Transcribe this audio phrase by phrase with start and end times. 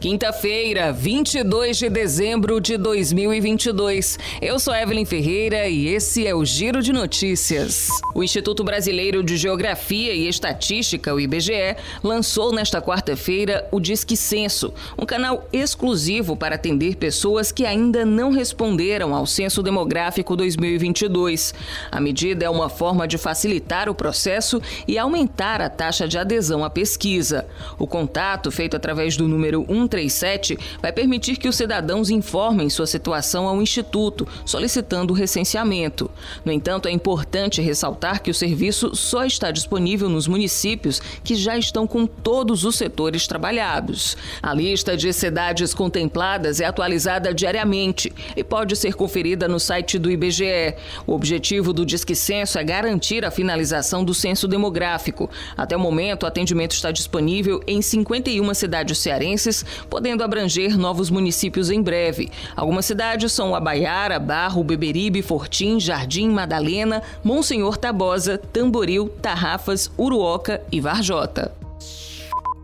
[0.00, 4.16] Quinta-feira, 22 de dezembro de 2022.
[4.40, 7.88] Eu sou Evelyn Ferreira e esse é o Giro de Notícias.
[8.14, 14.72] O Instituto Brasileiro de Geografia e Estatística, o IBGE, lançou nesta quarta-feira o Disque Censo,
[14.96, 21.52] um canal exclusivo para atender pessoas que ainda não responderam ao Censo Demográfico 2022.
[21.90, 26.62] A medida é uma forma de facilitar o processo e aumentar a taxa de adesão
[26.62, 27.48] à pesquisa.
[27.80, 32.86] O contato, feito através do número 1 137 vai permitir que os cidadãos informem sua
[32.86, 36.10] situação ao Instituto, solicitando o recenseamento.
[36.44, 41.56] No entanto, é importante ressaltar que o serviço só está disponível nos municípios que já
[41.56, 44.16] estão com todos os setores trabalhados.
[44.42, 50.10] A lista de cidades contempladas é atualizada diariamente e pode ser conferida no site do
[50.10, 50.74] IBGE.
[51.06, 55.30] O objetivo do Disque Censo é garantir a finalização do censo demográfico.
[55.56, 61.70] Até o momento, o atendimento está disponível em 51 cidades cearenses, podendo abranger novos municípios
[61.70, 62.30] em breve.
[62.54, 70.80] Algumas cidades são Abaiara, Barro, Beberibe, Fortim, Jardim, Madalena, Monsenhor Tabosa, Tamboril, Tarrafas, Uruoca e
[70.80, 71.57] Varjota.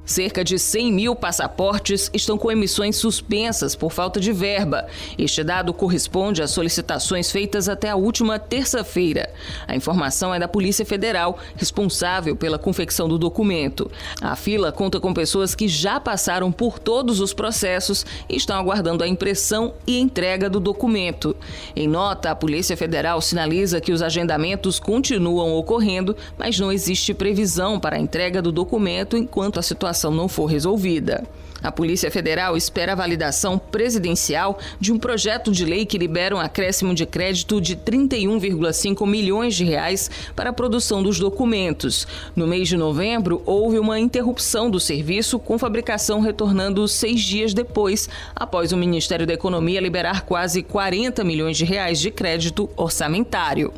[0.06, 4.86] Cerca de 100 mil passaportes estão com emissões suspensas por falta de verba.
[5.16, 9.30] Este dado corresponde às solicitações feitas até a última terça-feira.
[9.66, 13.91] A informação é da Polícia Federal, responsável pela confecção do documento.
[14.20, 19.02] A fila conta com pessoas que já passaram por todos os processos e estão aguardando
[19.02, 21.34] a impressão e entrega do documento.
[21.74, 27.80] Em nota, a Polícia Federal sinaliza que os agendamentos continuam ocorrendo, mas não existe previsão
[27.80, 31.25] para a entrega do documento enquanto a situação situação não for resolvida.
[31.62, 36.39] A Polícia Federal espera a validação presidencial de um projeto de lei que libera um
[36.39, 42.06] acréscimo de crédito de 31,5 milhões de reais para a produção dos documentos.
[42.36, 48.11] No mês de novembro, houve uma interrupção do serviço, com fabricação retornando seis dias depois,
[48.36, 53.73] após o Ministério da Economia liberar quase 40 milhões de reais de crédito orçamentário.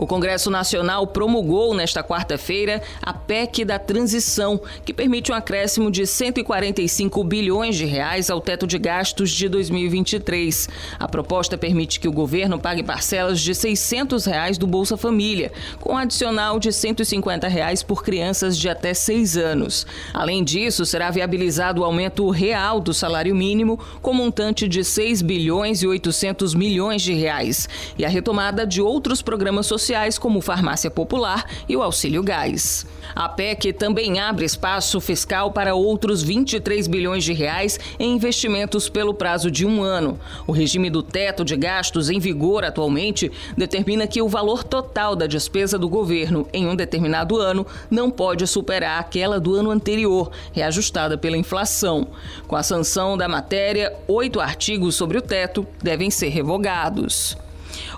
[0.00, 6.06] O Congresso Nacional promulgou nesta quarta-feira a PEC da transição, que permite um acréscimo de
[6.06, 10.68] 145 bilhões de reais ao teto de gastos de 2023.
[11.00, 15.50] A proposta permite que o governo pague parcelas de 600 reais do Bolsa Família,
[15.80, 19.84] com um adicional de 150 reais por crianças de até 6 anos.
[20.14, 25.82] Além disso, será viabilizado o aumento real do salário mínimo com montante de 6 bilhões
[25.82, 30.90] e 800 milhões de reais e a retomada de outros programas sociais sociais como farmácia
[30.90, 32.84] popular e o auxílio gás.
[33.16, 39.14] A PEC também abre espaço fiscal para outros 23 bilhões de reais em investimentos pelo
[39.14, 40.20] prazo de um ano.
[40.46, 45.26] O regime do teto de gastos em vigor atualmente determina que o valor total da
[45.26, 51.16] despesa do governo em um determinado ano não pode superar aquela do ano anterior, reajustada
[51.16, 52.08] pela inflação.
[52.46, 57.38] Com a sanção da matéria, oito artigos sobre o teto devem ser revogados.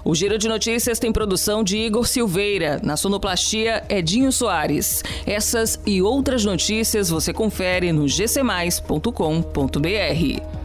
[0.05, 2.81] O Giro de Notícias tem produção de Igor Silveira.
[2.83, 5.03] Na sonoplastia, Edinho Soares.
[5.27, 10.60] Essas e outras notícias você confere no gcmais.com.br.